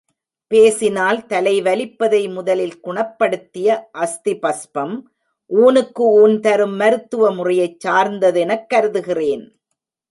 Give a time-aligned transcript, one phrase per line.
[0.51, 3.67] பேசினால் தலைவலிப்பதை முதலில் குணப்படுத்திய
[3.91, 4.95] அஸ்தி பஸ்பம்,
[5.49, 9.45] ஊனுக்கு ஊன் தரும் மருத்துவ முறையைச் சார்ந்ததெனக் கருதுகிறேன்.